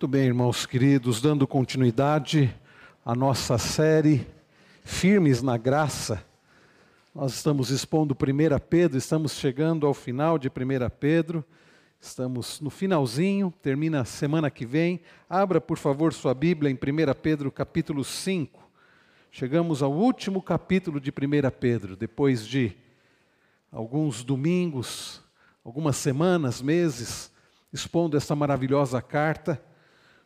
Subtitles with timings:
[0.00, 2.50] Muito bem, irmãos queridos, dando continuidade
[3.04, 4.26] à nossa série
[4.82, 6.24] Firmes na Graça.
[7.14, 10.52] Nós estamos expondo 1 Pedro, estamos chegando ao final de 1
[10.98, 11.44] Pedro,
[12.00, 15.02] estamos no finalzinho, termina semana que vem.
[15.28, 16.78] Abra, por favor, sua Bíblia em 1
[17.20, 18.58] Pedro, capítulo 5.
[19.30, 21.14] Chegamos ao último capítulo de 1
[21.60, 22.74] Pedro, depois de
[23.70, 25.22] alguns domingos,
[25.62, 27.30] algumas semanas, meses,
[27.70, 29.62] expondo essa maravilhosa carta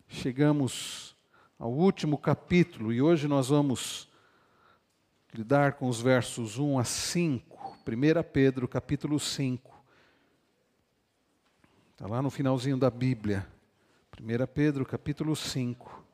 [0.09, 1.17] chegamos
[1.59, 4.09] ao último capítulo e hoje nós vamos
[5.33, 7.79] lidar com os versos 1 a 5.
[7.87, 9.75] 1 Pedro, capítulo 5.
[11.93, 13.47] Está lá no finalzinho da Bíblia.
[14.21, 16.05] 1 Pedro, capítulo 5.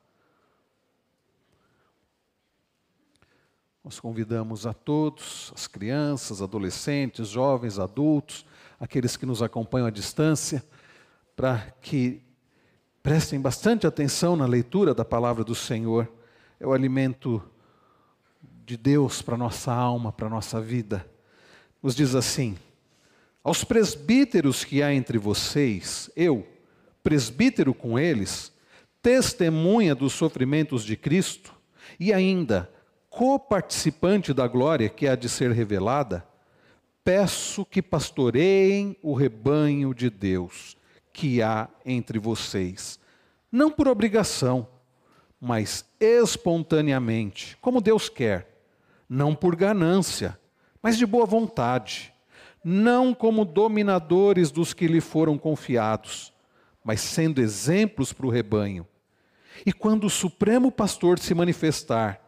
[3.83, 8.45] Nós convidamos a todos, as crianças, adolescentes, jovens, adultos,
[8.79, 10.63] aqueles que nos acompanham à distância,
[11.35, 12.21] para que
[13.03, 16.07] Prestem bastante atenção na leitura da palavra do Senhor.
[16.59, 17.41] É o alimento
[18.63, 21.03] de Deus para nossa alma, para nossa vida.
[21.81, 22.55] Nos diz assim:
[23.43, 26.47] Aos presbíteros que há entre vocês, eu,
[27.01, 28.53] presbítero com eles,
[29.01, 31.55] testemunha dos sofrimentos de Cristo
[31.99, 32.71] e ainda
[33.09, 36.23] coparticipante da glória que há de ser revelada,
[37.03, 40.79] peço que pastoreiem o rebanho de Deus
[41.13, 42.99] que há entre vocês,
[43.51, 44.67] não por obrigação,
[45.39, 48.63] mas espontaneamente, como Deus quer,
[49.09, 50.39] não por ganância,
[50.81, 52.13] mas de boa vontade,
[52.63, 56.31] não como dominadores dos que lhe foram confiados,
[56.83, 58.87] mas sendo exemplos para o rebanho.
[59.65, 62.19] E quando o Supremo Pastor se manifestar,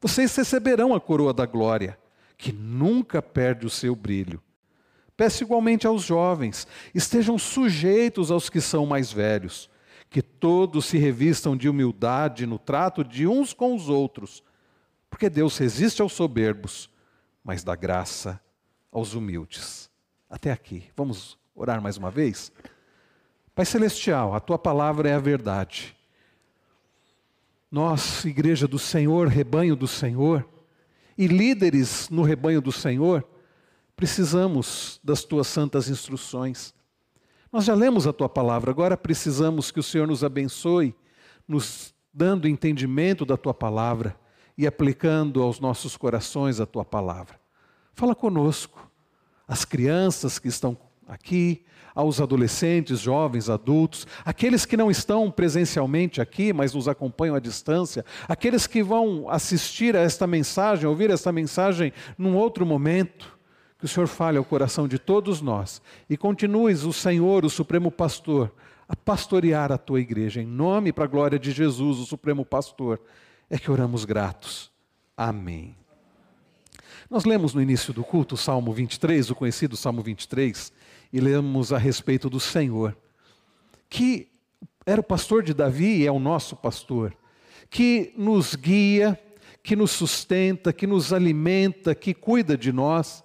[0.00, 1.98] vocês receberão a coroa da glória,
[2.36, 4.42] que nunca perde o seu brilho.
[5.22, 9.70] Peço igualmente aos jovens, estejam sujeitos aos que são mais velhos,
[10.10, 14.42] que todos se revistam de humildade no trato de uns com os outros,
[15.08, 16.90] porque Deus resiste aos soberbos,
[17.44, 18.40] mas dá graça
[18.90, 19.88] aos humildes.
[20.28, 20.86] Até aqui.
[20.96, 22.50] Vamos orar mais uma vez?
[23.54, 25.96] Pai Celestial, a tua palavra é a verdade.
[27.70, 30.44] Nós, igreja do Senhor, rebanho do Senhor,
[31.16, 33.24] e líderes no rebanho do Senhor,
[33.96, 36.74] Precisamos das tuas santas instruções.
[37.52, 40.94] Nós já lemos a tua palavra, agora precisamos que o Senhor nos abençoe,
[41.46, 44.16] nos dando entendimento da tua palavra
[44.56, 47.38] e aplicando aos nossos corações a tua palavra.
[47.94, 48.90] Fala conosco,
[49.46, 50.76] as crianças que estão
[51.06, 51.64] aqui,
[51.94, 58.04] aos adolescentes, jovens, adultos, aqueles que não estão presencialmente aqui, mas nos acompanham à distância,
[58.26, 63.38] aqueles que vão assistir a esta mensagem, ouvir esta mensagem num outro momento.
[63.82, 67.90] Que o Senhor fale ao coração de todos nós e continues o Senhor, o Supremo
[67.90, 68.54] Pastor,
[68.88, 70.40] a pastorear a tua igreja.
[70.40, 73.00] Em nome para a glória de Jesus, o Supremo Pastor,
[73.50, 74.70] é que oramos gratos.
[75.16, 75.74] Amém.
[77.10, 80.72] Nós lemos no início do culto o Salmo 23, o conhecido Salmo 23,
[81.12, 82.96] e lemos a respeito do Senhor,
[83.90, 84.28] que
[84.86, 87.12] era o pastor de Davi e é o nosso pastor,
[87.68, 89.20] que nos guia,
[89.60, 93.24] que nos sustenta, que nos alimenta, que cuida de nós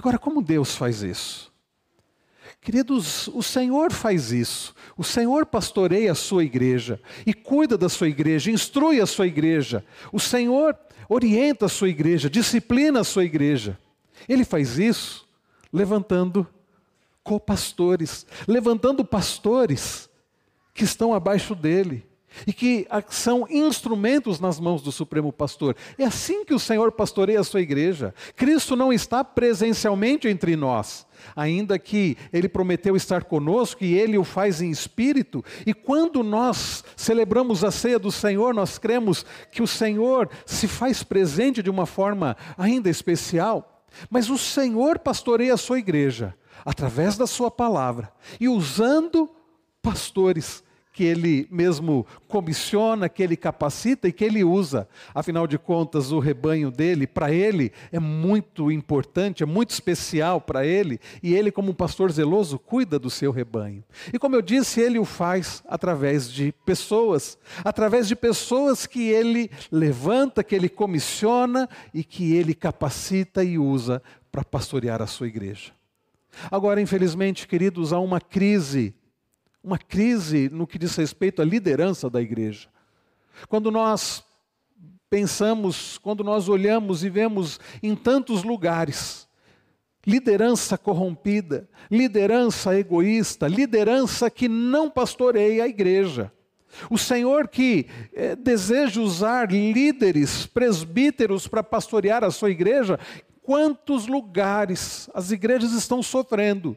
[0.00, 1.52] Agora, como Deus faz isso?
[2.62, 4.74] Queridos, o Senhor faz isso.
[4.96, 9.84] O Senhor pastoreia a sua igreja e cuida da sua igreja, instrui a sua igreja.
[10.10, 10.74] O Senhor
[11.06, 13.78] orienta a sua igreja, disciplina a sua igreja.
[14.26, 15.28] Ele faz isso
[15.70, 16.48] levantando
[17.22, 20.08] co-pastores, levantando pastores
[20.72, 22.08] que estão abaixo dele
[22.46, 25.76] e que são instrumentos nas mãos do Supremo Pastor.
[25.98, 28.14] É assim que o Senhor pastoreia a sua igreja.
[28.36, 34.24] Cristo não está presencialmente entre nós, ainda que ele prometeu estar conosco e ele o
[34.24, 35.44] faz em espírito.
[35.66, 41.02] E quando nós celebramos a ceia do Senhor, nós cremos que o Senhor se faz
[41.02, 43.84] presente de uma forma ainda especial.
[44.08, 49.28] Mas o Senhor pastoreia a sua igreja através da sua palavra e usando
[49.82, 50.62] pastores
[50.92, 54.88] que ele mesmo comissiona, que ele capacita e que ele usa.
[55.14, 60.66] Afinal de contas, o rebanho dele, para ele, é muito importante, é muito especial para
[60.66, 63.84] ele, e ele, como um pastor zeloso, cuida do seu rebanho.
[64.12, 69.50] E como eu disse, ele o faz através de pessoas, através de pessoas que ele
[69.70, 75.72] levanta, que ele comissiona e que ele capacita e usa para pastorear a sua igreja.
[76.50, 78.94] Agora, infelizmente, queridos, há uma crise
[79.62, 82.68] uma crise no que diz respeito à liderança da igreja.
[83.48, 84.24] Quando nós
[85.08, 89.28] pensamos, quando nós olhamos e vemos em tantos lugares
[90.06, 96.32] liderança corrompida, liderança egoísta, liderança que não pastoreia a igreja.
[96.88, 102.98] O Senhor que eh, deseja usar líderes, presbíteros para pastorear a sua igreja,
[103.42, 106.76] quantos lugares as igrejas estão sofrendo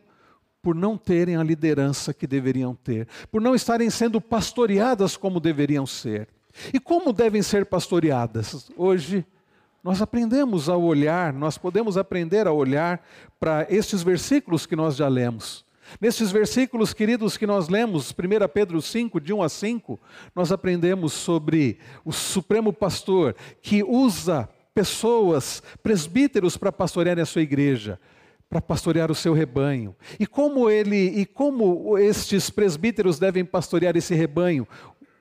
[0.64, 5.86] por não terem a liderança que deveriam ter, por não estarem sendo pastoreadas como deveriam
[5.86, 6.30] ser.
[6.74, 8.72] E como devem ser pastoreadas?
[8.78, 9.26] Hoje
[9.84, 13.06] nós aprendemos a olhar, nós podemos aprender a olhar
[13.38, 15.66] para estes versículos que nós já lemos.
[16.00, 20.00] Nesses versículos, queridos, que nós lemos, 1 Pedro 5, de 1 a 5,
[20.34, 28.00] nós aprendemos sobre o Supremo Pastor que usa pessoas, presbíteros, para pastorear a sua igreja,
[28.54, 29.96] para pastorear o seu rebanho.
[30.20, 34.68] E como ele e como estes presbíteros devem pastorear esse rebanho?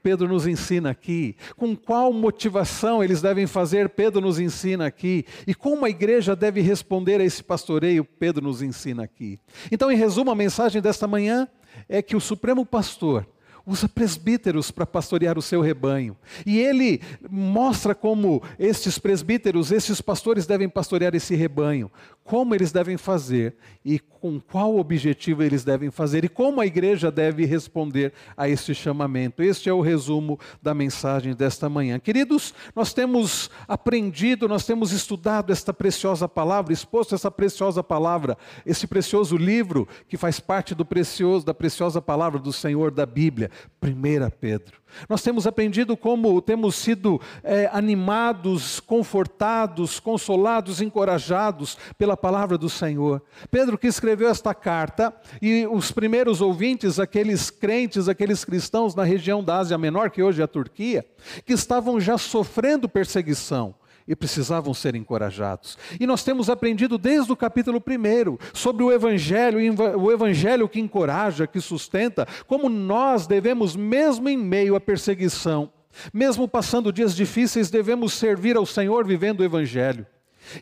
[0.03, 1.35] Pedro nos ensina aqui.
[1.57, 5.25] Com qual motivação eles devem fazer, Pedro nos ensina aqui.
[5.47, 9.41] E como a igreja deve responder a esse pastoreio, Pedro nos ensina aqui.
[9.71, 11.49] Então, em resumo, a mensagem desta manhã
[11.89, 13.27] é que o Supremo Pastor
[13.67, 16.17] usa presbíteros para pastorear o seu rebanho.
[16.45, 17.01] E ele
[17.31, 21.91] mostra como estes presbíteros, estes pastores devem pastorear esse rebanho,
[22.25, 23.55] como eles devem fazer
[23.85, 28.73] e com qual objetivo eles devem fazer e como a igreja deve responder a este
[28.73, 29.43] chamamento.
[29.43, 31.99] Este é o resumo da mensagem desta manhã.
[31.99, 38.87] Queridos, nós temos aprendido, nós temos estudado esta preciosa palavra, exposto essa preciosa palavra, esse
[38.87, 43.51] precioso livro que faz parte do precioso da preciosa palavra do Senhor da Bíblia,
[43.83, 44.83] 1 Pedro.
[45.09, 53.23] Nós temos aprendido como temos sido é, animados, confortados, consolados, encorajados pela palavra do Senhor.
[53.51, 59.43] Pedro que escreveu esta carta e os primeiros ouvintes, aqueles crentes, aqueles cristãos na região
[59.43, 61.05] da Ásia Menor, que hoje é a Turquia,
[61.45, 63.75] que estavam já sofrendo perseguição
[64.07, 65.79] e precisavam ser encorajados.
[65.99, 69.59] E nós temos aprendido desde o capítulo 1 sobre o Evangelho,
[69.99, 75.71] o Evangelho que encoraja, que sustenta, como nós devemos, mesmo em meio à perseguição,
[76.13, 80.07] mesmo passando dias difíceis, devemos servir ao Senhor vivendo o Evangelho.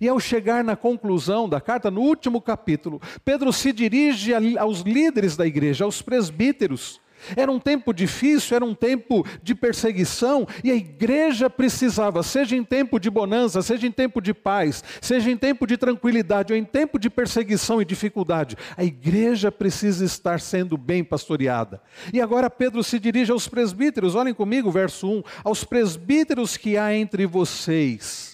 [0.00, 5.36] E ao chegar na conclusão da carta, no último capítulo, Pedro se dirige aos líderes
[5.36, 7.00] da igreja, aos presbíteros,
[7.36, 12.64] era um tempo difícil, era um tempo de perseguição, e a igreja precisava, seja em
[12.64, 16.64] tempo de bonança, seja em tempo de paz, seja em tempo de tranquilidade ou em
[16.64, 21.80] tempo de perseguição e dificuldade, a igreja precisa estar sendo bem pastoreada.
[22.12, 26.94] E agora Pedro se dirige aos presbíteros, olhem comigo, verso 1: aos presbíteros que há
[26.94, 28.29] entre vocês.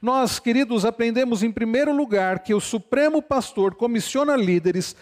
[0.00, 4.96] Nós, queridos, aprendemos em primeiro lugar que o Supremo Pastor comissiona líderes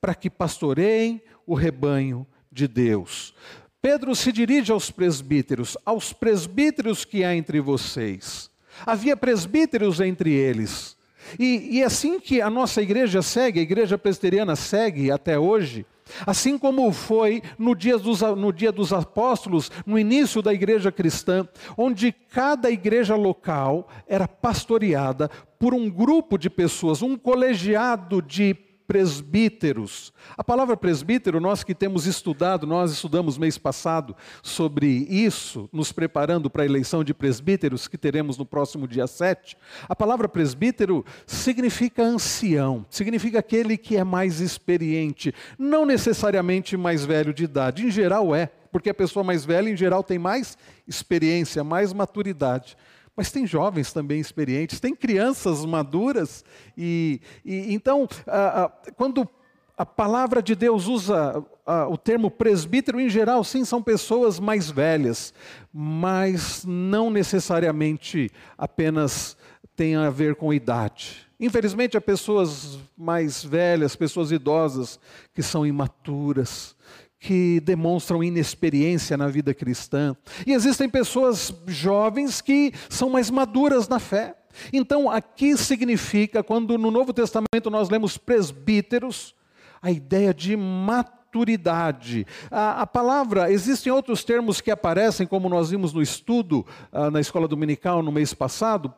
[0.00, 3.34] para que pastoreiem o rebanho de Deus.
[3.82, 8.50] Pedro se dirige aos presbíteros, aos presbíteros que há entre vocês.
[8.84, 10.96] Havia presbíteros entre eles.
[11.38, 15.86] E, e assim que a nossa igreja segue, a igreja presbiteriana segue até hoje,
[16.26, 21.46] Assim como foi no dia, dos, no dia dos apóstolos, no início da igreja cristã,
[21.76, 28.56] onde cada igreja local era pastoreada por um grupo de pessoas, um colegiado de
[28.90, 30.12] presbíteros.
[30.36, 36.50] A palavra presbítero, nós que temos estudado, nós estudamos mês passado sobre isso, nos preparando
[36.50, 39.56] para a eleição de presbíteros que teremos no próximo dia 7.
[39.88, 47.32] A palavra presbítero significa ancião, significa aquele que é mais experiente, não necessariamente mais velho
[47.32, 51.62] de idade, em geral é, porque a pessoa mais velha, em geral, tem mais experiência,
[51.62, 52.76] mais maturidade.
[53.16, 56.44] Mas tem jovens também experientes, tem crianças maduras,
[56.76, 59.28] e, e então, a, a, quando
[59.76, 64.70] a palavra de Deus usa a, o termo presbítero, em geral, sim, são pessoas mais
[64.70, 65.32] velhas,
[65.72, 69.36] mas não necessariamente apenas
[69.74, 71.26] tem a ver com idade.
[71.40, 75.00] Infelizmente, há pessoas mais velhas, pessoas idosas,
[75.32, 76.76] que são imaturas,
[77.20, 80.16] que demonstram inexperiência na vida cristã.
[80.46, 84.34] E existem pessoas jovens que são mais maduras na fé.
[84.72, 89.34] Então, aqui significa, quando no Novo Testamento nós lemos presbíteros,
[89.82, 92.26] a ideia de maturidade.
[92.50, 97.20] A, a, palavra, existem outros termos que aparecem, como nós vimos no estudo ah, na
[97.20, 98.92] escola dominical no mês passado,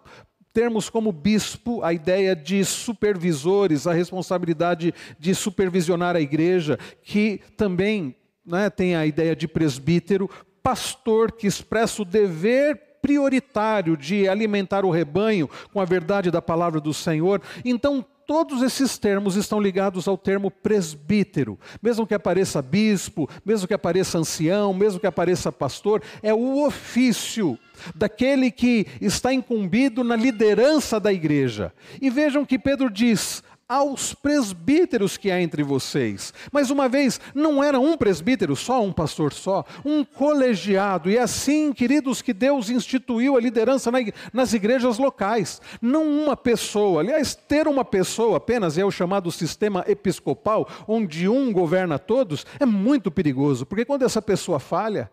[0.52, 8.14] termos como bispo, a ideia de supervisores, a responsabilidade de supervisionar a igreja, que também
[8.44, 10.28] né, tem a ideia de presbítero,
[10.62, 16.80] pastor, que expressa o dever prioritário de alimentar o rebanho com a verdade da palavra
[16.80, 17.42] do Senhor.
[17.64, 21.58] Então, todos esses termos estão ligados ao termo presbítero.
[21.82, 27.58] Mesmo que apareça bispo, mesmo que apareça ancião, mesmo que apareça pastor, é o ofício
[27.94, 31.72] daquele que está incumbido na liderança da igreja.
[32.00, 36.34] E vejam que Pedro diz: aos presbíteros que há entre vocês.
[36.52, 41.08] Mas uma vez, não era um presbítero só, um pastor só, um colegiado.
[41.08, 43.90] E é assim, queridos, que Deus instituiu a liderança
[44.30, 45.58] nas igrejas locais.
[45.80, 47.00] Não uma pessoa.
[47.00, 52.66] Aliás, ter uma pessoa apenas é o chamado sistema episcopal, onde um governa todos, é
[52.66, 55.10] muito perigoso, porque quando essa pessoa falha,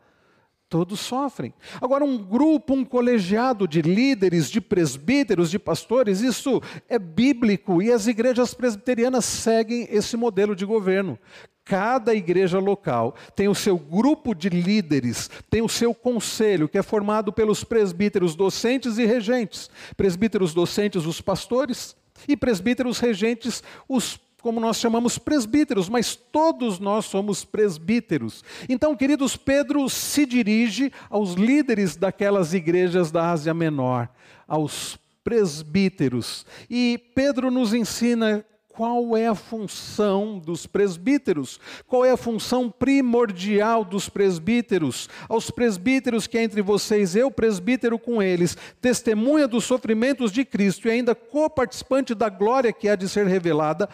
[0.69, 1.51] Todos sofrem.
[1.81, 7.91] Agora, um grupo, um colegiado de líderes, de presbíteros, de pastores, isso é bíblico e
[7.91, 11.17] as igrejas presbiterianas seguem esse modelo de governo.
[11.65, 16.83] Cada igreja local tem o seu grupo de líderes, tem o seu conselho, que é
[16.83, 19.71] formado pelos presbíteros docentes e regentes.
[19.97, 21.95] Presbíteros docentes, os pastores,
[22.27, 28.43] e presbíteros regentes, os como nós chamamos presbíteros, mas todos nós somos presbíteros.
[28.67, 34.09] Então, queridos, Pedro se dirige aos líderes daquelas igrejas da Ásia Menor,
[34.47, 36.45] aos presbíteros.
[36.69, 38.45] E Pedro nos ensina
[38.79, 45.09] qual é a função dos presbíteros, qual é a função primordial dos presbíteros.
[45.27, 50.87] Aos presbíteros que é entre vocês, eu, presbítero com eles, testemunha dos sofrimentos de Cristo
[50.87, 53.89] e ainda coparticipante da glória que há de ser revelada,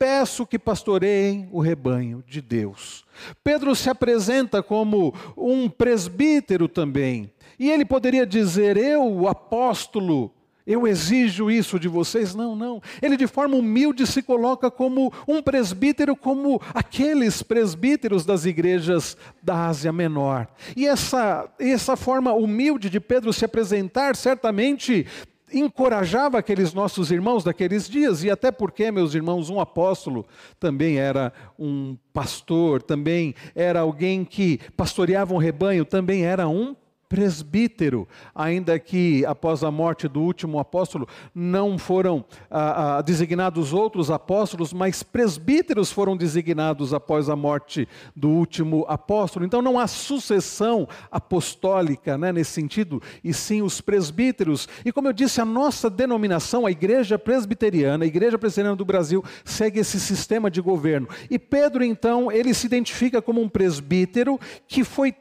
[0.00, 3.04] peço que pastoreiem o rebanho de Deus.
[3.44, 7.30] Pedro se apresenta como um presbítero também.
[7.58, 10.32] E ele poderia dizer: Eu, apóstolo,
[10.66, 12.34] eu exijo isso de vocês.
[12.34, 12.80] Não, não.
[13.02, 19.66] Ele, de forma humilde, se coloca como um presbítero, como aqueles presbíteros das igrejas da
[19.66, 20.46] Ásia Menor.
[20.74, 25.06] E essa, essa forma humilde de Pedro se apresentar, certamente
[25.52, 30.26] encorajava aqueles nossos irmãos daqueles dias, e até porque, meus irmãos, um apóstolo
[30.58, 36.74] também era um pastor, também era alguém que pastoreava um rebanho, também era um
[37.10, 44.12] presbítero, ainda que após a morte do último apóstolo não foram ah, ah, designados outros
[44.12, 49.44] apóstolos, mas presbíteros foram designados após a morte do último apóstolo.
[49.44, 54.68] Então não há sucessão apostólica né, nesse sentido, e sim os presbíteros.
[54.84, 59.24] E como eu disse, a nossa denominação, a Igreja Presbiteriana, a Igreja Presbiteriana do Brasil,
[59.44, 61.08] segue esse sistema de governo.
[61.28, 64.38] E Pedro, então, ele se identifica como um presbítero
[64.68, 65.12] que foi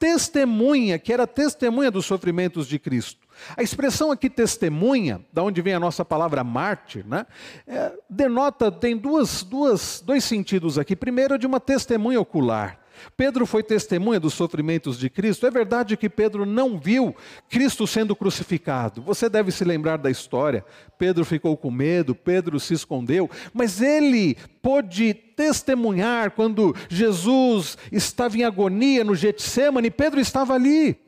[0.00, 3.28] testemunha, que era testemunha dos sofrimentos de Cristo.
[3.54, 7.26] A expressão aqui testemunha, da onde vem a nossa palavra mártir, né,
[7.66, 10.96] é, denota, tem duas, duas, dois sentidos aqui.
[10.96, 12.79] Primeiro, de uma testemunha ocular.
[13.16, 15.46] Pedro foi testemunha dos sofrimentos de Cristo.
[15.46, 17.14] É verdade que Pedro não viu
[17.48, 19.02] Cristo sendo crucificado.
[19.02, 20.64] Você deve se lembrar da história.
[20.98, 28.44] Pedro ficou com medo, Pedro se escondeu, mas ele pôde testemunhar quando Jesus estava em
[28.44, 30.98] agonia no Getsemane, Pedro estava ali.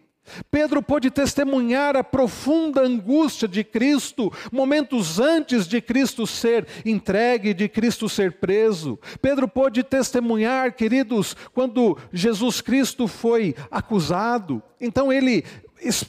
[0.51, 7.69] Pedro pôde testemunhar a profunda angústia de Cristo, momentos antes de Cristo ser entregue, de
[7.69, 8.99] Cristo ser preso.
[9.21, 14.63] Pedro pôde testemunhar, queridos, quando Jesus Cristo foi acusado.
[14.81, 15.45] Então ele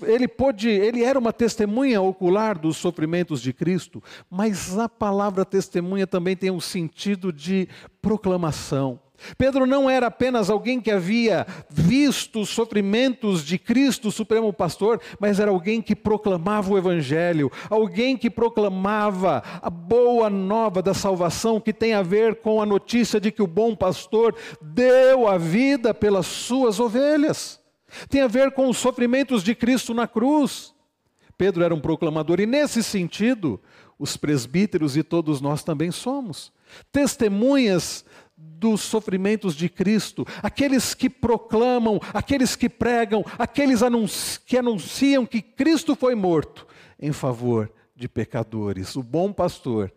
[0.06, 6.06] ele pôde, ele era uma testemunha ocular dos sofrimentos de Cristo, mas a palavra testemunha
[6.06, 7.68] também tem um sentido de
[8.00, 9.00] proclamação.
[9.38, 15.00] Pedro não era apenas alguém que havia visto os sofrimentos de Cristo, o Supremo Pastor,
[15.20, 21.60] mas era alguém que proclamava o Evangelho, alguém que proclamava a boa nova da salvação,
[21.60, 25.94] que tem a ver com a notícia de que o bom pastor deu a vida
[25.94, 27.60] pelas suas ovelhas,
[28.10, 30.74] tem a ver com os sofrimentos de Cristo na cruz.
[31.38, 33.60] Pedro era um proclamador, e nesse sentido,
[33.98, 36.52] os presbíteros e todos nós também somos
[36.92, 43.82] testemunhas dos sofrimentos de Cristo, aqueles que proclamam, aqueles que pregam, aqueles
[44.46, 46.66] que anunciam que Cristo foi morto
[47.00, 49.92] em favor de pecadores, o bom pastor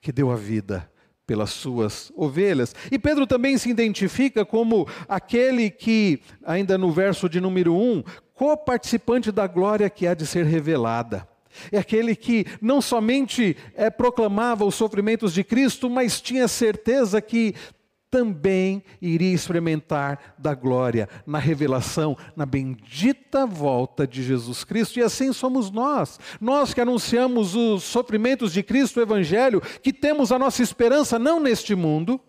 [0.00, 0.90] que deu a vida
[1.26, 2.74] pelas suas ovelhas.
[2.90, 8.02] E Pedro também se identifica como aquele que, ainda no verso de número 1,
[8.34, 11.28] co-participante da glória que há de ser revelada.
[11.72, 17.54] É aquele que não somente é, proclamava os sofrimentos de Cristo, mas tinha certeza que
[18.10, 24.98] também iria experimentar da glória, na revelação, na bendita volta de Jesus Cristo.
[24.98, 26.18] E assim somos nós.
[26.40, 31.40] Nós que anunciamos os sofrimentos de Cristo, o Evangelho, que temos a nossa esperança não
[31.40, 32.20] neste mundo,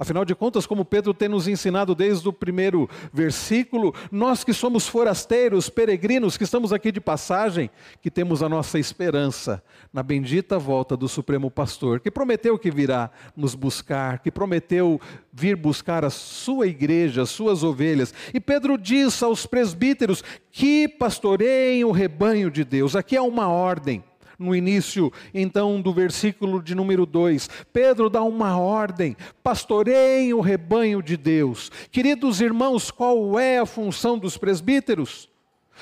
[0.00, 4.88] Afinal de contas, como Pedro tem nos ensinado desde o primeiro versículo, nós que somos
[4.88, 7.68] forasteiros, peregrinos, que estamos aqui de passagem,
[8.00, 13.10] que temos a nossa esperança na bendita volta do Supremo Pastor, que prometeu que virá
[13.36, 14.98] nos buscar, que prometeu
[15.30, 18.14] vir buscar a sua igreja, as suas ovelhas.
[18.32, 22.96] E Pedro diz aos presbíteros que pastoreiem o rebanho de Deus.
[22.96, 24.02] Aqui é uma ordem.
[24.40, 27.48] No início, então, do versículo de número 2.
[27.72, 31.70] Pedro dá uma ordem: pastoreiem o rebanho de Deus.
[31.92, 35.28] Queridos irmãos, qual é a função dos presbíteros?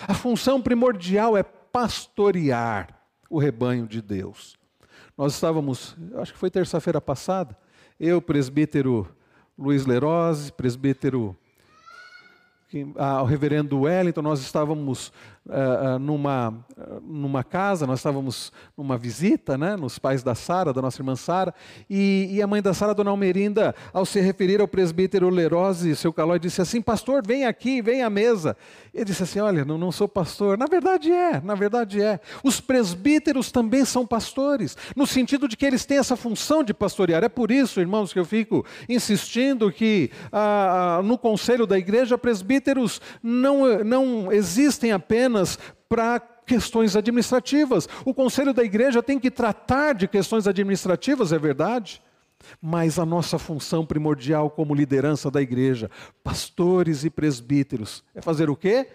[0.07, 2.89] A função primordial é pastorear
[3.31, 4.59] o rebanho de Deus.
[5.17, 7.57] Nós estávamos, acho que foi terça-feira passada,
[7.99, 9.09] eu, presbítero
[9.57, 11.37] Luiz Lerose, presbítero
[12.97, 15.11] ah, o reverendo Wellington, nós estávamos
[15.49, 16.55] uh, numa,
[17.03, 21.55] numa casa, nós estávamos numa visita, né, nos pais da Sara, da nossa irmã Sara,
[21.89, 26.13] e, e, a mãe da Sara, dona Almerinda, ao se referir ao presbítero Lerose, seu
[26.13, 28.57] Calói, disse assim: Pastor, vem aqui, vem à mesa.
[28.93, 30.59] Ele disse assim: Olha, não, não sou pastor.
[30.59, 32.21] Na verdade é, na verdade é.
[32.43, 37.23] Os presbíteros também são pastores, no sentido de que eles têm essa função de pastorear.
[37.23, 42.19] É por isso, irmãos, que eu fico insistindo que ah, ah no conselho da igreja,
[42.19, 47.89] presbíteros não, não existem apenas apenas para questões administrativas.
[48.05, 52.03] O conselho da igreja tem que tratar de questões administrativas, é verdade?
[52.61, 55.91] Mas a nossa função primordial como liderança da igreja,
[56.23, 58.89] pastores e presbíteros, é fazer o quê?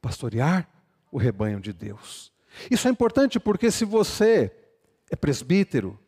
[0.00, 0.68] Pastorear
[1.10, 2.32] o rebanho de Deus.
[2.70, 4.52] Isso é importante porque se você
[5.10, 5.98] é presbítero,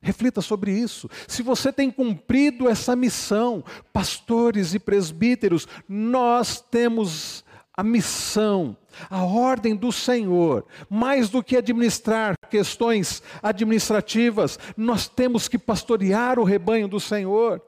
[0.00, 1.08] reflita sobre isso.
[1.26, 7.44] Se você tem cumprido essa missão, pastores e presbíteros, nós temos
[7.76, 8.76] a missão,
[9.10, 16.44] a ordem do Senhor, mais do que administrar questões administrativas, nós temos que pastorear o
[16.44, 17.60] rebanho do Senhor.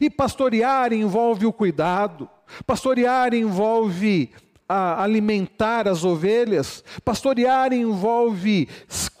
[0.00, 2.28] E pastorear envolve o cuidado,
[2.66, 4.30] pastorear envolve
[4.68, 8.68] alimentar as ovelhas, pastorear envolve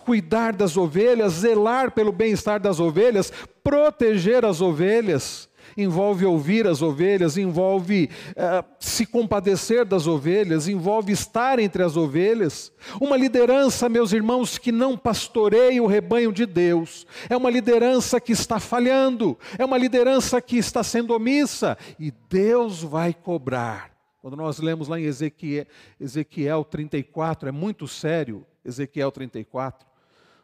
[0.04, 5.49] cuidar das ovelhas, zelar pelo bem-estar das ovelhas, proteger as ovelhas
[5.82, 12.72] envolve ouvir as ovelhas, envolve uh, se compadecer das ovelhas, envolve estar entre as ovelhas.
[13.00, 18.32] Uma liderança, meus irmãos, que não pastoreia o rebanho de Deus, é uma liderança que
[18.32, 23.90] está falhando, é uma liderança que está sendo omissa, e Deus vai cobrar.
[24.20, 25.66] Quando nós lemos lá em Ezequiel,
[25.98, 29.89] Ezequiel 34, é muito sério, Ezequiel 34.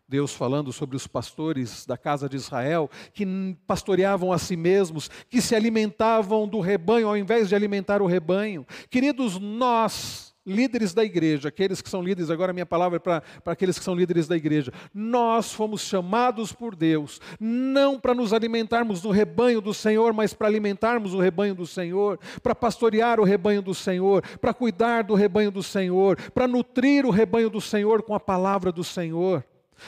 [0.09, 3.27] Deus falando sobre os pastores da casa de Israel, que
[3.66, 8.64] pastoreavam a si mesmos, que se alimentavam do rebanho ao invés de alimentar o rebanho.
[8.88, 13.81] Queridos, nós, líderes da igreja, aqueles que são líderes, agora minha palavra é para aqueles
[13.81, 19.11] que são líderes da igreja, nós fomos chamados por Deus, não para nos alimentarmos do
[19.11, 23.75] rebanho do Senhor, mas para alimentarmos o rebanho do Senhor, para pastorear o rebanho do
[23.75, 28.21] Senhor, para cuidar do rebanho do Senhor, para nutrir o rebanho do Senhor com a
[28.21, 29.45] palavra do Senhor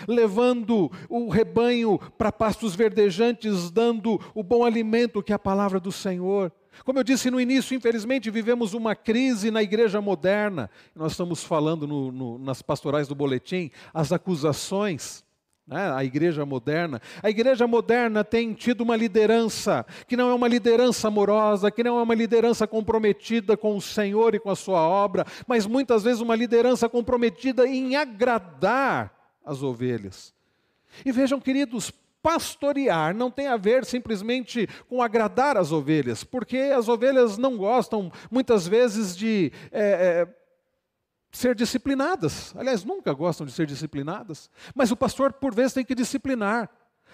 [0.07, 5.93] levando o rebanho para pastos verdejantes, dando o bom alimento que é a palavra do
[5.93, 6.53] Senhor.
[6.85, 10.71] Como eu disse no início, infelizmente vivemos uma crise na igreja moderna.
[10.95, 15.27] Nós estamos falando no, no, nas pastorais do boletim, as acusações.
[15.67, 16.99] Né, a igreja moderna.
[17.23, 21.99] A igreja moderna tem tido uma liderança que não é uma liderança amorosa, que não
[21.99, 26.23] é uma liderança comprometida com o Senhor e com a sua obra, mas muitas vezes
[26.23, 29.18] uma liderança comprometida em agradar
[29.49, 30.35] as ovelhas.
[31.05, 36.89] E vejam, queridos, pastorear não tem a ver simplesmente com agradar as ovelhas, porque as
[36.89, 40.29] ovelhas não gostam muitas vezes de é, é,
[41.31, 42.55] ser disciplinadas.
[42.57, 44.51] Aliás, nunca gostam de ser disciplinadas.
[44.75, 46.69] Mas o pastor, por vezes, tem que disciplinar.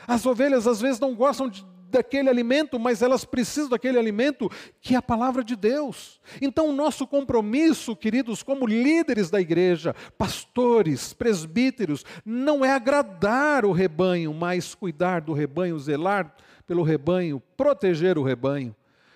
[0.06, 4.94] As ovelhas, às vezes, não gostam de daquele alimento, mas elas precisam daquele alimento que
[4.94, 6.20] é a palavra de Deus.
[6.40, 13.72] Então, o nosso compromisso, queridos, como líderes da igreja, pastores, presbíteros, não é agradar o
[13.72, 16.34] rebanho, mas cuidar do rebanho, zelar
[16.66, 18.74] pelo rebanho, proteger o rebanho.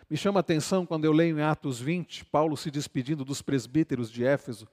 [0.09, 4.11] Me chama a atenção quando eu leio em Atos 20, Paulo se despedindo dos presbíteros
[4.11, 4.67] de Éfeso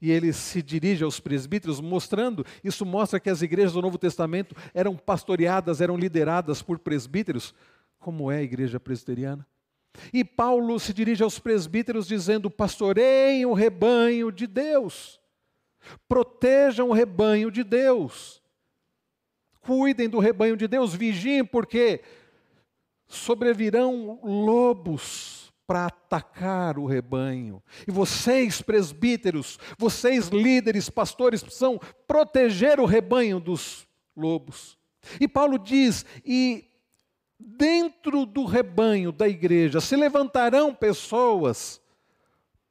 [0.00, 4.56] e ele se dirige aos presbíteros, mostrando, isso mostra que as igrejas do Novo Testamento
[4.72, 7.54] eram pastoreadas, eram lideradas por presbíteros,
[7.98, 9.46] como é a igreja presbiteriana.
[10.12, 15.20] E Paulo se dirige aos presbíteros dizendo: pastoreiem o rebanho de Deus,
[16.08, 18.42] protejam o rebanho de Deus,
[19.60, 22.02] cuidem do rebanho de Deus, vigiem, porque
[23.06, 25.39] sobrevirão lobos
[25.70, 27.62] para atacar o rebanho.
[27.86, 34.76] E vocês, presbíteros, vocês, líderes, pastores, precisam proteger o rebanho dos lobos.
[35.20, 36.68] E Paulo diz: e
[37.38, 41.80] dentro do rebanho da igreja se levantarão pessoas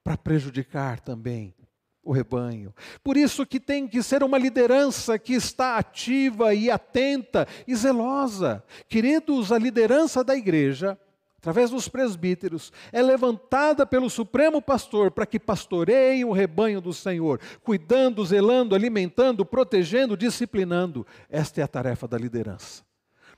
[0.04, 1.56] para prejudicar também
[2.04, 2.76] o rebanho.
[3.02, 8.62] Por isso que tem que ser uma liderança que está ativa e atenta e zelosa.
[8.90, 11.00] Queridos, a liderança da igreja
[11.39, 17.39] através dos presbíteros, é levantada pelo Supremo Pastor para que pastoreie o rebanho do Senhor,
[17.63, 21.08] cuidando, zelando, alimentando, protegendo, disciplinando.
[21.30, 22.84] Esta é a tarefa da liderança.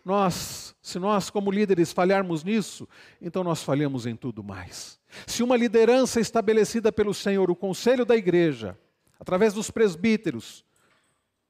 [0.03, 2.89] Nós, se nós como líderes falharmos nisso,
[3.21, 4.99] então nós falhamos em tudo mais.
[5.27, 8.75] Se uma liderança estabelecida pelo Senhor, o conselho da igreja,
[9.19, 10.65] através dos presbíteros,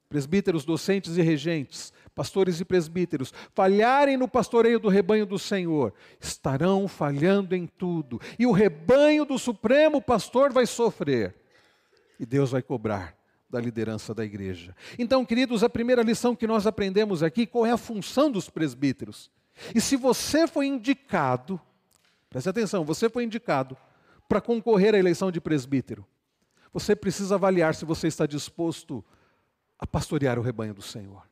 [0.10, 6.88] presbíteros docentes e regentes, pastores e presbíteros, falharem no pastoreio do rebanho do Senhor, estarão
[6.88, 8.20] falhando em tudo.
[8.38, 11.36] E o rebanho do Supremo Pastor vai sofrer.
[12.20, 13.16] E Deus vai cobrar
[13.50, 14.76] da liderança da igreja.
[14.98, 19.30] Então, queridos, a primeira lição que nós aprendemos aqui, qual é a função dos presbíteros?
[19.76, 21.60] E se você foi indicado,
[22.30, 23.76] preste atenção, você foi indicado
[24.28, 26.06] para concorrer à eleição de presbítero,
[26.74, 29.04] você precisa avaliar se você está disposto
[29.78, 31.31] a pastorear o rebanho do Senhor.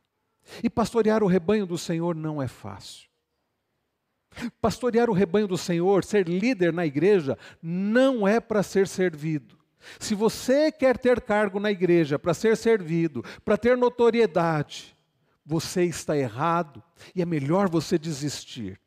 [0.64, 3.10] E pastorear o rebanho do Senhor não é fácil.
[4.62, 9.58] Pastorear o rebanho do Senhor, ser líder na igreja, não é para ser servido.
[10.00, 14.96] Se você quer ter cargo na igreja para ser servido, para ter notoriedade,
[15.46, 16.84] você está errado
[17.16, 18.80] e é melhor você desistir.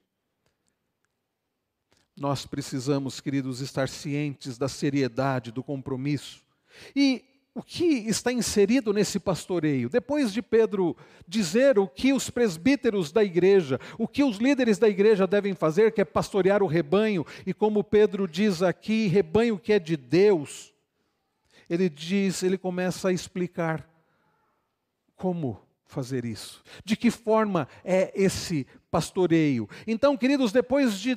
[2.17, 6.45] Nós precisamos, queridos, estar cientes da seriedade do compromisso.
[6.95, 9.91] E o que está inserido nesse pastoreio?
[9.91, 10.97] Depois de Pedro
[11.29, 15.93] dizer o que os presbíteros da igreja, o que os líderes da igreja devem fazer,
[15.93, 20.73] que é pastorear o rebanho, e como Pedro diz aqui, rebanho que é de Deus,
[21.69, 23.87] ele diz, ele começa a explicar
[25.15, 29.69] como fazer isso, de que forma é esse pastoreio.
[29.87, 31.15] Então, queridos, depois de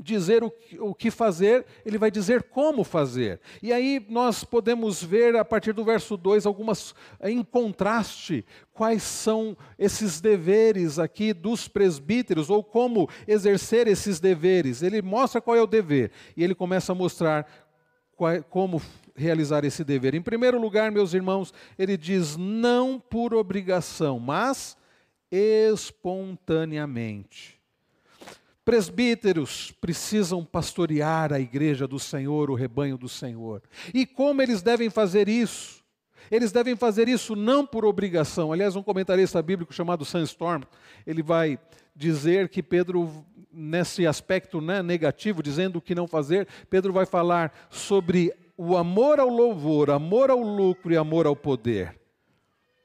[0.00, 3.40] dizer o, o que fazer, ele vai dizer como fazer.
[3.62, 9.56] E aí nós podemos ver, a partir do verso 2, algumas, em contraste, quais são
[9.78, 14.82] esses deveres aqui dos presbíteros, ou como exercer esses deveres.
[14.82, 17.46] Ele mostra qual é o dever, e ele começa a mostrar
[18.14, 18.82] qual, como
[19.14, 20.14] realizar esse dever.
[20.14, 24.76] Em primeiro lugar, meus irmãos, ele diz: não por obrigação, mas
[25.30, 27.55] espontaneamente.
[28.66, 33.62] Presbíteros precisam pastorear a igreja do Senhor, o rebanho do Senhor.
[33.94, 35.84] E como eles devem fazer isso?
[36.32, 38.52] Eles devem fazer isso não por obrigação.
[38.52, 40.64] Aliás, um comentarista bíblico chamado Sandstorm,
[41.06, 41.60] ele vai
[41.94, 47.52] dizer que Pedro, nesse aspecto né, negativo, dizendo o que não fazer, Pedro vai falar
[47.70, 51.96] sobre o amor ao louvor, amor ao lucro e amor ao poder.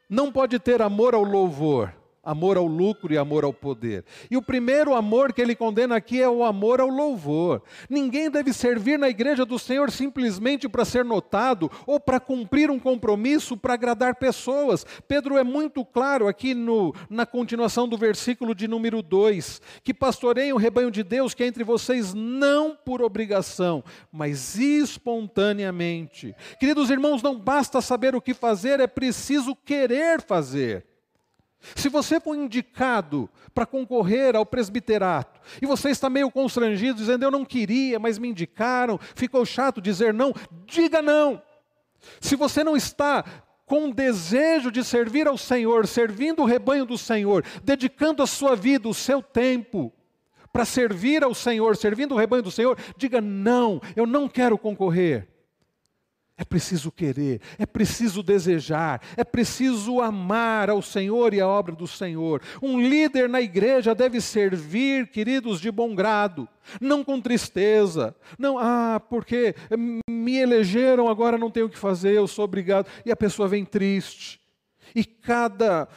[0.08, 4.06] Não pode ter amor ao louvor amor ao lucro e amor ao poder.
[4.30, 7.64] E o primeiro amor que ele condena aqui é o amor ao louvor.
[7.90, 12.80] Ninguém deve servir na igreja do Senhor simplesmente para ser notado ou para cumprir um
[12.80, 14.86] compromisso para agradar pessoas.
[15.08, 20.54] Pedro é muito claro aqui no, na continuação do versículo de número 2, que pastoreiem
[20.54, 26.36] o rebanho de Deus que é entre vocês não por obrigação, mas espontaneamente.
[26.60, 30.91] Queridos irmãos, não basta saber o que fazer, é preciso querer fazer.
[31.76, 37.32] Se você foi indicado para concorrer ao presbiterato e você está meio constrangido, dizendo eu
[37.32, 40.34] não queria, mas me indicaram, ficou chato dizer não,
[40.66, 41.42] diga não.
[42.20, 43.24] Se você não está
[43.66, 48.90] com desejo de servir ao Senhor, servindo o rebanho do Senhor, dedicando a sua vida,
[48.90, 49.94] o seu tempo,
[50.52, 55.31] para servir ao Senhor, servindo o rebanho do Senhor, diga não, eu não quero concorrer.
[56.42, 61.86] É preciso querer, é preciso desejar, é preciso amar ao Senhor e a obra do
[61.86, 62.42] Senhor.
[62.64, 66.50] Um líder na igreja deve servir, queridos, de bom grado,
[66.82, 68.16] não com tristeza.
[68.40, 69.54] Não, ah, porque
[70.10, 72.88] me elegeram, agora não tenho o que fazer, eu sou obrigado.
[73.06, 74.42] E a pessoa vem triste.
[74.96, 75.88] E cada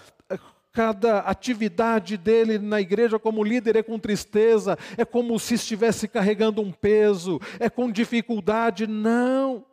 [0.75, 6.61] cada atividade dele na igreja como líder é com tristeza, é como se estivesse carregando
[6.61, 8.87] um peso, é com dificuldade.
[8.87, 9.65] Não.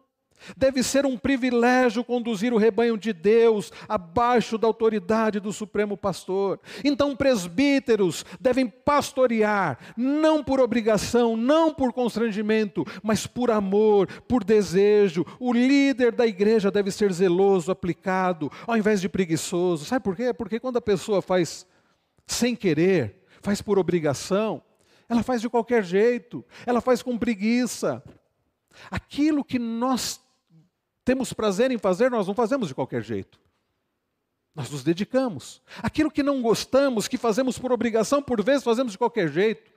[0.56, 6.60] Deve ser um privilégio conduzir o rebanho de Deus abaixo da autoridade do Supremo Pastor.
[6.84, 15.26] Então, presbíteros devem pastorear, não por obrigação, não por constrangimento, mas por amor, por desejo.
[15.40, 19.86] O líder da igreja deve ser zeloso, aplicado, ao invés de preguiçoso.
[19.86, 20.34] Sabe por quê?
[20.34, 21.66] Porque quando a pessoa faz
[22.26, 24.62] sem querer, faz por obrigação,
[25.10, 28.02] ela faz de qualquer jeito, ela faz com preguiça.
[28.90, 30.22] Aquilo que nós
[31.04, 33.40] temos prazer em fazer, nós não fazemos de qualquer jeito.
[34.54, 35.62] Nós nos dedicamos.
[35.82, 39.72] Aquilo que não gostamos, que fazemos por obrigação, por vezes fazemos de qualquer jeito.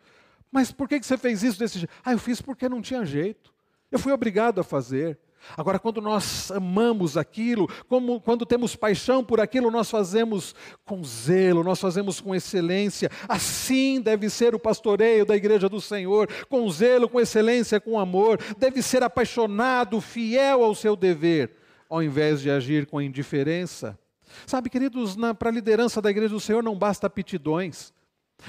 [0.51, 1.93] Mas por que você fez isso desse jeito?
[2.05, 3.53] Ah, eu fiz porque não tinha jeito.
[3.91, 5.19] Eu fui obrigado a fazer.
[5.57, 10.55] Agora, quando nós amamos aquilo, como, quando temos paixão por aquilo, nós fazemos
[10.85, 13.11] com zelo, nós fazemos com excelência.
[13.29, 18.39] Assim deve ser o pastoreio da igreja do Senhor, com zelo, com excelência, com amor.
[18.59, 21.53] Deve ser apaixonado, fiel ao seu dever,
[21.89, 23.99] ao invés de agir com indiferença.
[24.47, 27.93] Sabe, queridos, para a liderança da igreja do Senhor não basta aptidões.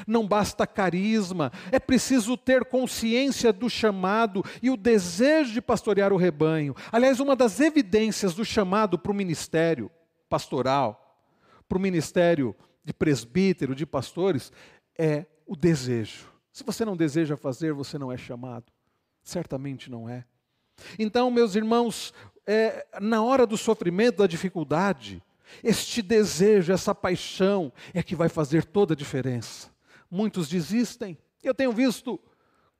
[0.06, 6.18] Não basta carisma, é preciso ter consciência do chamado e o desejo de pastorear o
[6.18, 6.76] rebanho.
[6.92, 9.90] Aliás, uma das evidências do chamado para o ministério
[10.30, 11.24] pastoral,
[11.68, 14.52] para o ministério de presbítero, de pastores,
[14.98, 16.30] é o desejo.
[16.52, 18.66] Se você não deseja fazer, você não é chamado.
[19.24, 20.26] Certamente não é.
[21.00, 22.14] Então, meus irmãos,
[22.46, 25.24] é, na hora do sofrimento, da dificuldade,
[25.64, 29.75] este desejo, essa paixão é que vai fazer toda a diferença
[30.16, 31.18] muitos desistem.
[31.44, 32.20] Eu tenho visto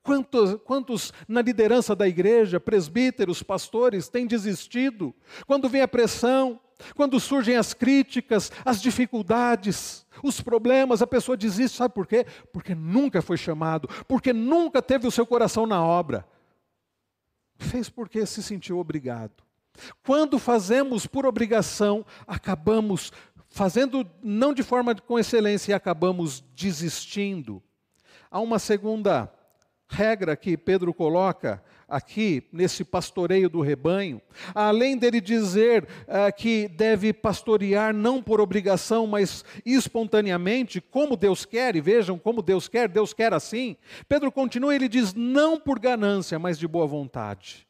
[0.02, 5.14] quantos, quantos na liderança da igreja, presbíteros, pastores, têm desistido.
[5.46, 6.58] Quando vem a pressão,
[6.94, 12.26] quando surgem as críticas, as dificuldades, os problemas, a pessoa desiste, sabe por quê?
[12.52, 16.26] Porque nunca foi chamado, porque nunca teve o seu coração na obra.
[17.58, 19.44] Fez porque se sentiu obrigado.
[20.02, 23.12] Quando fazemos por obrigação, acabamos
[23.56, 27.62] fazendo não de forma com excelência e acabamos desistindo.
[28.30, 29.32] Há uma segunda
[29.88, 34.20] regra que Pedro coloca aqui nesse pastoreio do rebanho,
[34.54, 41.76] além dele dizer uh, que deve pastorear não por obrigação, mas espontaneamente, como Deus quer,
[41.76, 43.74] e vejam como Deus quer, Deus quer assim.
[44.06, 47.66] Pedro continua, ele diz: não por ganância, mas de boa vontade.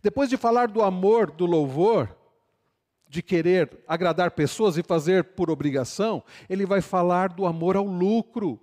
[0.00, 2.14] Depois de falar do amor, do louvor,
[3.14, 8.60] de querer agradar pessoas e fazer por obrigação, ele vai falar do amor ao lucro.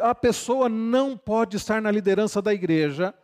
[0.00, 3.14] A pessoa não pode estar na liderança da igreja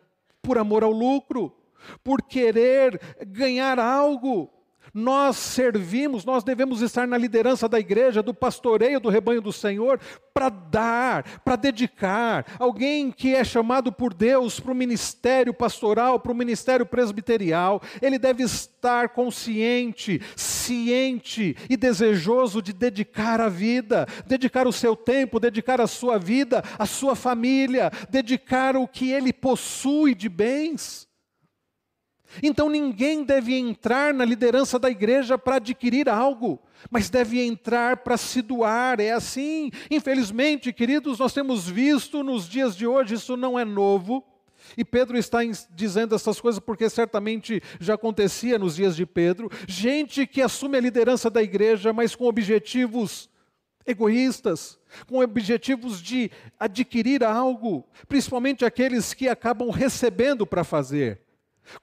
[0.42, 1.56] por amor ao lucro,
[2.04, 4.50] por querer ganhar algo.
[4.92, 10.00] Nós servimos, nós devemos estar na liderança da igreja, do pastoreio do rebanho do Senhor,
[10.32, 12.46] para dar, para dedicar.
[12.58, 18.18] Alguém que é chamado por Deus para o ministério pastoral, para o ministério presbiterial, ele
[18.18, 25.80] deve estar consciente, ciente e desejoso de dedicar a vida, dedicar o seu tempo, dedicar
[25.80, 31.07] a sua vida, a sua família, dedicar o que ele possui de bens.
[32.42, 36.60] Então ninguém deve entrar na liderança da igreja para adquirir algo,
[36.90, 39.00] mas deve entrar para se doar.
[39.00, 39.70] É assim.
[39.90, 44.24] Infelizmente, queridos, nós temos visto nos dias de hoje, isso não é novo.
[44.76, 45.38] E Pedro está
[45.70, 49.50] dizendo essas coisas porque certamente já acontecia nos dias de Pedro.
[49.66, 53.30] Gente que assume a liderança da igreja, mas com objetivos
[53.86, 61.22] egoístas, com objetivos de adquirir algo, principalmente aqueles que acabam recebendo para fazer.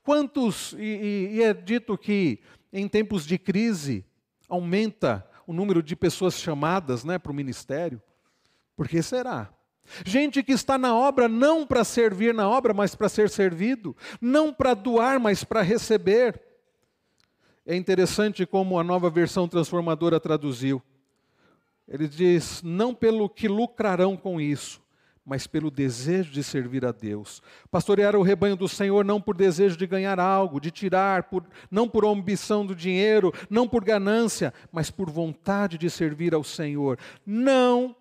[0.03, 2.39] Quantos, e, e, é dito que
[2.71, 4.05] em tempos de crise
[4.47, 8.01] aumenta o número de pessoas chamadas né, para o ministério?
[8.75, 9.49] Por que será?
[10.05, 14.51] Gente que está na obra não para servir na obra, mas para ser servido, não
[14.51, 16.41] para doar, mas para receber.
[17.65, 20.81] É interessante como a nova versão transformadora traduziu.
[21.87, 24.81] Ele diz: não pelo que lucrarão com isso,
[25.25, 27.41] mas pelo desejo de servir a Deus.
[27.71, 31.89] Pastorear o rebanho do Senhor não por desejo de ganhar algo, de tirar, por, não
[31.89, 36.99] por ambição do dinheiro, não por ganância, mas por vontade de servir ao Senhor.
[37.25, 37.95] Não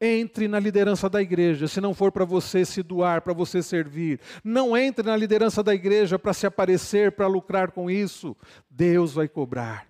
[0.00, 4.20] entre na liderança da igreja se não for para você se doar, para você servir.
[4.44, 8.36] Não entre na liderança da igreja para se aparecer, para lucrar com isso.
[8.70, 9.88] Deus vai cobrar.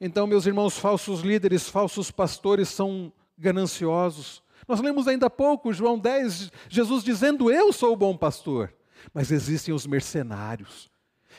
[0.00, 5.98] Então, meus irmãos, falsos líderes, falsos pastores são gananciosos nós lemos ainda há pouco, João
[5.98, 8.72] 10, Jesus dizendo: Eu sou o bom pastor.
[9.12, 10.90] Mas existem os mercenários,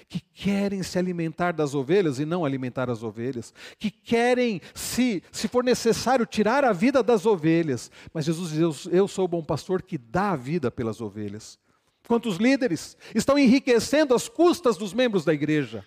[0.07, 5.47] que querem se alimentar das ovelhas e não alimentar as ovelhas, que querem, se, se
[5.47, 7.91] for necessário, tirar a vida das ovelhas.
[8.13, 11.59] Mas Jesus diz: Eu sou o bom pastor que dá a vida pelas ovelhas.
[12.07, 15.85] Quantos líderes estão enriquecendo as custas dos membros da igreja?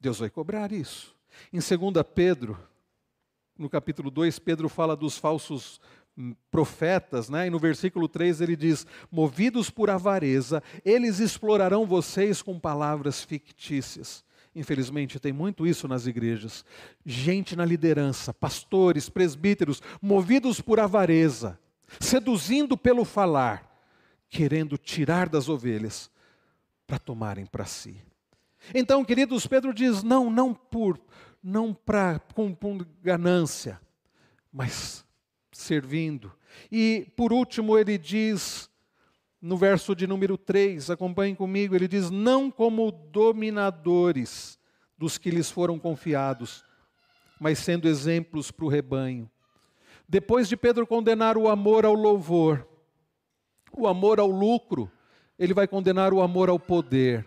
[0.00, 1.14] Deus vai cobrar isso.
[1.52, 2.58] Em 2 Pedro,
[3.58, 5.80] no capítulo 2, Pedro fala dos falsos
[6.16, 7.48] hum, profetas, né?
[7.48, 14.24] e no versículo 3 ele diz: Movidos por avareza, eles explorarão vocês com palavras fictícias.
[14.54, 16.64] Infelizmente, tem muito isso nas igrejas.
[17.04, 21.58] Gente na liderança, pastores, presbíteros, movidos por avareza,
[22.00, 23.80] seduzindo pelo falar,
[24.28, 26.10] querendo tirar das ovelhas
[26.86, 28.02] para tomarem para si.
[28.74, 30.98] Então, queridos, Pedro diz: não, não por
[31.42, 33.80] não para com, com ganância,
[34.52, 35.04] mas
[35.52, 36.32] servindo.
[36.70, 38.70] E por último ele diz
[39.40, 44.58] no verso de número 3, acompanhem comigo, ele diz: Não como dominadores
[44.96, 46.64] dos que lhes foram confiados,
[47.40, 49.30] mas sendo exemplos para o rebanho.
[50.08, 52.66] Depois de Pedro condenar o amor ao louvor,
[53.72, 54.90] o amor ao lucro,
[55.38, 57.24] ele vai condenar o amor ao poder.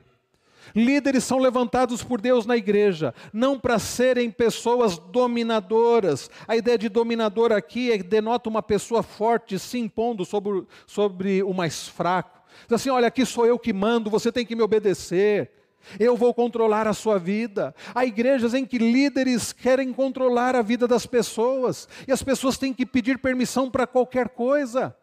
[0.76, 6.30] Líderes são levantados por Deus na igreja, não para serem pessoas dominadoras.
[6.47, 11.54] A ideia de dominador aqui é denota uma pessoa forte se impondo sobre, sobre o
[11.54, 12.41] mais fraco.
[12.63, 15.52] Diz assim: olha, aqui sou eu que mando, você tem que me obedecer.
[16.00, 17.74] Eu vou controlar a sua vida.
[17.93, 22.74] Há igrejas em que líderes querem controlar a vida das pessoas, e as pessoas têm
[22.74, 24.95] que pedir permissão para qualquer coisa.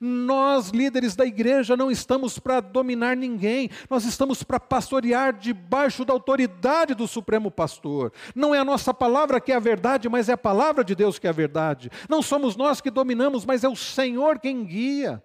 [0.00, 6.12] Nós, líderes da igreja, não estamos para dominar ninguém, nós estamos para pastorear debaixo da
[6.12, 8.12] autoridade do Supremo Pastor.
[8.34, 11.18] Não é a nossa palavra que é a verdade, mas é a palavra de Deus
[11.18, 11.90] que é a verdade.
[12.08, 15.22] Não somos nós que dominamos, mas é o Senhor quem guia.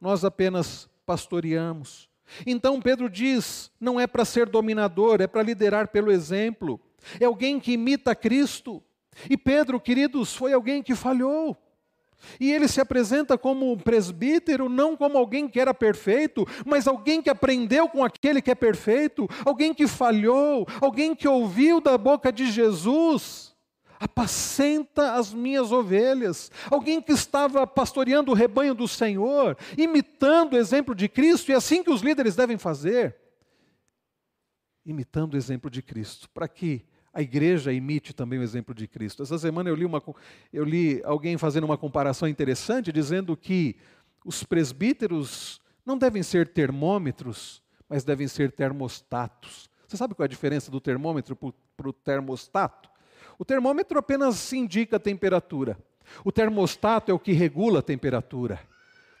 [0.00, 2.08] Nós apenas pastoreamos.
[2.46, 6.80] Então Pedro diz: não é para ser dominador, é para liderar pelo exemplo.
[7.20, 8.82] É alguém que imita Cristo.
[9.28, 11.56] E Pedro, queridos, foi alguém que falhou.
[12.40, 17.22] E ele se apresenta como um presbítero, não como alguém que era perfeito, mas alguém
[17.22, 22.32] que aprendeu com aquele que é perfeito, alguém que falhou, alguém que ouviu da boca
[22.32, 23.54] de Jesus.
[23.98, 26.50] Apacenta as minhas ovelhas.
[26.70, 31.56] Alguém que estava pastoreando o rebanho do Senhor, imitando o exemplo de Cristo, e é
[31.56, 33.16] assim que os líderes devem fazer.
[34.84, 39.22] Imitando o exemplo de Cristo, para que a igreja imite também o exemplo de Cristo.
[39.22, 40.02] Essa semana eu li, uma,
[40.52, 43.76] eu li alguém fazendo uma comparação interessante, dizendo que
[44.24, 49.70] os presbíteros não devem ser termômetros, mas devem ser termostatos.
[49.86, 51.36] Você sabe qual é a diferença do termômetro
[51.76, 52.90] para o termostato?
[53.38, 55.78] O termômetro apenas indica a temperatura.
[56.24, 58.58] O termostato é o que regula a temperatura.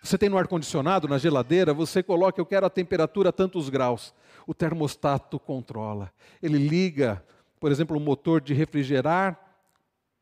[0.02, 4.12] Você tem no ar-condicionado, na geladeira, você coloca, eu quero a temperatura a tantos graus.
[4.46, 6.12] O termostato controla.
[6.42, 7.24] Ele liga
[7.64, 9.40] por exemplo, o motor de refrigerar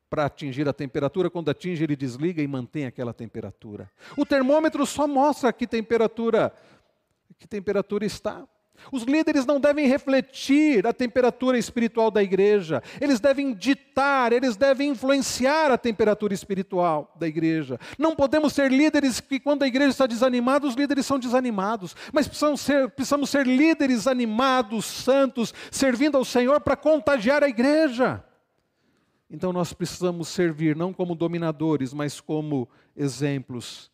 [0.08, 3.90] para atingir a temperatura, quando atinge ele desliga e mantém aquela temperatura.
[4.16, 6.54] O termômetro só mostra que temperatura
[7.40, 8.46] que temperatura está.
[8.90, 14.90] Os líderes não devem refletir a temperatura espiritual da igreja, eles devem ditar, eles devem
[14.90, 17.78] influenciar a temperatura espiritual da igreja.
[17.98, 22.26] Não podemos ser líderes que, quando a igreja está desanimada, os líderes são desanimados, mas
[22.26, 28.24] precisamos ser, precisamos ser líderes animados, santos, servindo ao Senhor para contagiar a igreja.
[29.32, 33.90] Então nós precisamos servir não como dominadores, mas como exemplos.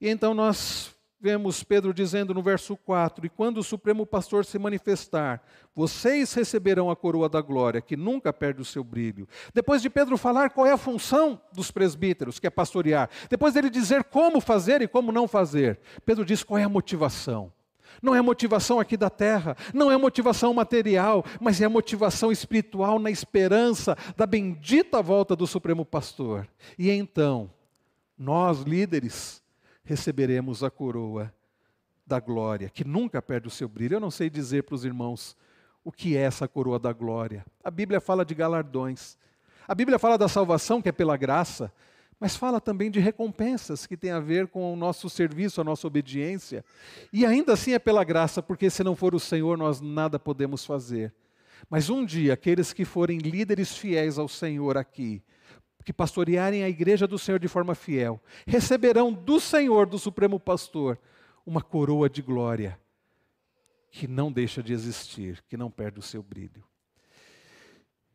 [0.00, 4.58] E então nós vemos Pedro dizendo no verso 4: E quando o Supremo Pastor se
[4.58, 5.42] manifestar,
[5.74, 9.28] vocês receberão a coroa da glória, que nunca perde o seu brilho.
[9.52, 13.70] Depois de Pedro falar qual é a função dos presbíteros, que é pastorear, depois dele
[13.70, 17.52] dizer como fazer e como não fazer, Pedro diz qual é a motivação.
[18.02, 23.10] Não é motivação aqui da terra, não é motivação material, mas é motivação espiritual na
[23.10, 26.46] esperança da bendita volta do Supremo Pastor.
[26.78, 27.50] E então,
[28.16, 29.42] nós líderes,
[29.88, 31.32] receberemos a coroa
[32.06, 33.94] da glória, que nunca perde o seu brilho.
[33.96, 35.34] Eu não sei dizer para os irmãos
[35.82, 37.42] o que é essa coroa da glória.
[37.64, 39.16] A Bíblia fala de galardões.
[39.66, 41.72] A Bíblia fala da salvação, que é pela graça,
[42.20, 45.86] mas fala também de recompensas que tem a ver com o nosso serviço, a nossa
[45.86, 46.62] obediência.
[47.10, 50.66] E ainda assim é pela graça, porque se não for o Senhor, nós nada podemos
[50.66, 51.14] fazer.
[51.70, 55.22] Mas um dia, aqueles que forem líderes fiéis ao Senhor aqui,
[55.88, 60.98] que pastorearem a igreja do Senhor de forma fiel, receberão do Senhor, do Supremo Pastor,
[61.46, 62.78] uma coroa de glória
[63.90, 66.62] que não deixa de existir, que não perde o seu brilho.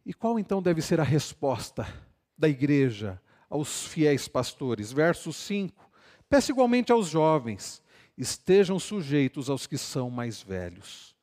[0.05, 1.91] E qual então deve ser a resposta
[2.37, 4.91] da igreja aos fiéis pastores?
[4.91, 5.89] Verso 5:
[6.29, 7.81] Peça igualmente aos jovens,
[8.15, 11.15] estejam sujeitos aos que são mais velhos.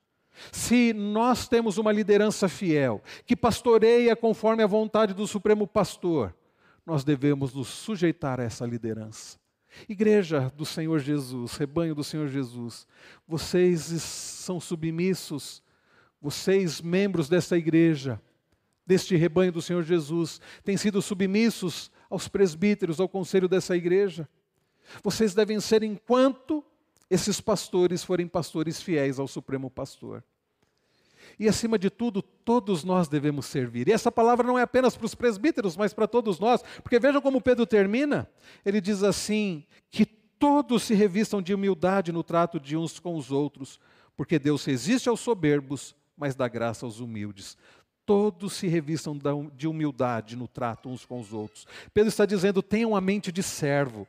[0.50, 6.34] Se nós temos uma liderança fiel, que pastoreia conforme a vontade do Supremo Pastor,
[6.90, 9.38] nós devemos nos sujeitar a essa liderança.
[9.88, 12.84] Igreja do Senhor Jesus, rebanho do Senhor Jesus,
[13.28, 15.62] vocês são submissos,
[16.20, 18.20] vocês, membros dessa igreja,
[18.84, 24.28] deste rebanho do Senhor Jesus, têm sido submissos aos presbíteros, ao conselho dessa igreja.
[25.00, 26.64] Vocês devem ser enquanto
[27.08, 30.24] esses pastores forem pastores fiéis ao Supremo Pastor.
[31.38, 33.88] E acima de tudo, todos nós devemos servir.
[33.88, 37.20] E essa palavra não é apenas para os presbíteros, mas para todos nós, porque vejam
[37.20, 38.28] como Pedro termina.
[38.64, 43.30] Ele diz assim: que todos se revistam de humildade no trato de uns com os
[43.30, 43.78] outros,
[44.16, 47.56] porque Deus resiste aos soberbos, mas dá graça aos humildes.
[48.04, 49.16] Todos se revistam
[49.54, 51.66] de humildade no trato uns com os outros.
[51.94, 54.06] Pedro está dizendo: tenham a mente de servo.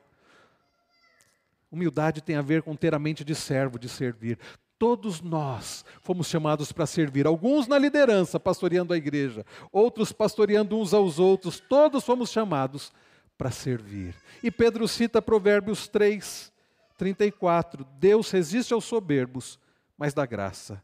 [1.71, 4.37] Humildade tem a ver com ter a mente de servo, de servir.
[4.81, 10.91] Todos nós fomos chamados para servir, alguns na liderança, pastoreando a igreja, outros pastoreando uns
[10.91, 12.91] aos outros, todos fomos chamados
[13.37, 14.15] para servir.
[14.41, 16.51] E Pedro cita Provérbios 3,
[16.97, 19.59] 34: Deus resiste aos soberbos,
[19.95, 20.83] mas dá graça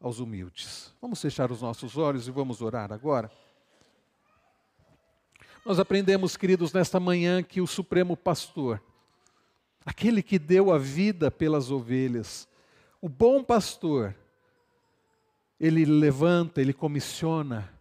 [0.00, 0.92] aos humildes.
[1.00, 3.30] Vamos fechar os nossos olhos e vamos orar agora.
[5.64, 8.82] Nós aprendemos, queridos, nesta manhã que o Supremo Pastor,
[9.86, 12.47] aquele que deu a vida pelas ovelhas,
[13.00, 14.14] o bom pastor,
[15.58, 17.72] ele levanta, ele comissiona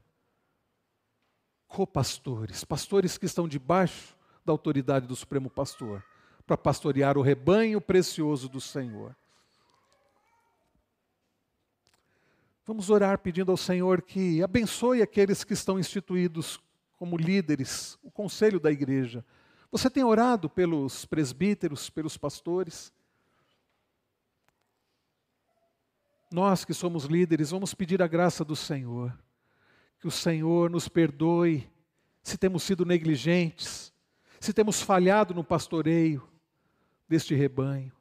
[1.68, 4.16] copastores, pastores que estão debaixo
[4.46, 6.04] da autoridade do Supremo Pastor,
[6.46, 9.16] para pastorear o rebanho precioso do Senhor.
[12.66, 16.60] Vamos orar pedindo ao Senhor que abençoe aqueles que estão instituídos
[16.98, 19.26] como líderes, o conselho da igreja.
[19.72, 22.94] Você tem orado pelos presbíteros, pelos pastores?
[26.32, 29.18] Nós que somos líderes, vamos pedir a graça do Senhor.
[30.00, 31.70] Que o Senhor nos perdoe
[32.22, 33.94] se temos sido negligentes,
[34.40, 36.28] se temos falhado no pastoreio
[37.08, 37.92] deste rebanho,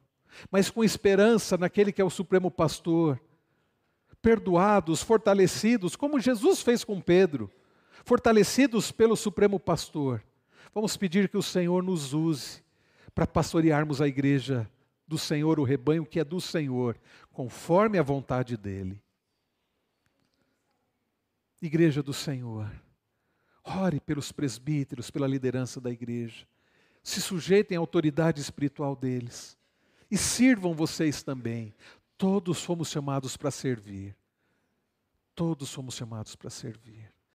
[0.51, 3.19] mas com esperança naquele que é o Supremo Pastor,
[4.21, 7.49] perdoados, fortalecidos, como Jesus fez com Pedro,
[8.03, 10.21] fortalecidos pelo Supremo Pastor.
[10.73, 12.61] Vamos pedir que o Senhor nos use
[13.15, 14.69] para pastorearmos a igreja
[15.07, 16.99] do Senhor, o rebanho que é do Senhor,
[17.37, 18.99] conforme a vontade dEle.
[21.61, 22.67] Igreja do Senhor,
[23.63, 26.47] ore pelos presbíteros, pela liderança da igreja,
[27.03, 29.55] se sujeitem à autoridade espiritual deles
[30.09, 31.75] e sirvam vocês também.
[32.17, 34.17] Todos fomos chamados para servir.
[35.35, 37.13] Todos fomos chamados para servir.